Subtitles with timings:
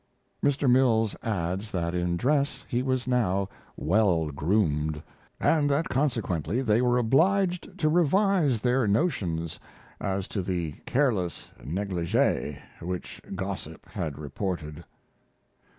[0.43, 0.67] Mr.
[0.67, 5.03] Mills adds that in dress he was now "well groomed,"
[5.39, 9.59] and that consequently they were obliged to revise their notions
[9.99, 14.83] as to the careless negligee which gossip had reported.